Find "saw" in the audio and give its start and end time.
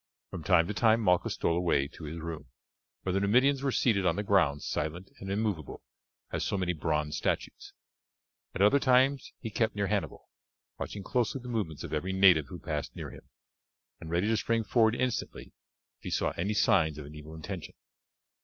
16.09-16.31